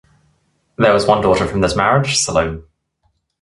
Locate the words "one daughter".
1.05-1.45